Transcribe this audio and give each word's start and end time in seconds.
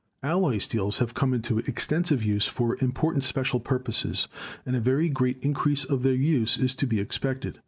Alloy 0.23 0.57
steels 0.57 0.97
have 0.97 1.13
come 1.13 1.31
into 1.31 1.59
extensive 1.59 2.23
use 2.23 2.47
for 2.47 2.75
important 2.83 3.23
special 3.23 3.59
purposes 3.59 4.27
and 4.65 4.75
a 4.75 4.79
very 4.79 5.09
great 5.09 5.37
increase 5.43 5.83
of 5.83 6.01
their 6.01 6.15
use 6.15 6.57
is 6.57 6.73
to 6.73 6.87
be 6.87 6.99
expected. 6.99 7.59